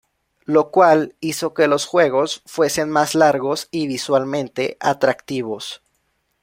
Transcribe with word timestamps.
Lo 0.45 0.71
cual 0.71 1.13
hizo 1.19 1.53
que 1.53 1.67
los 1.67 1.85
juegos 1.85 2.41
fuesen 2.47 2.89
más 2.89 3.13
largos 3.13 3.67
y 3.69 3.85
visualmente 3.85 4.75
atractivos. 4.79 5.83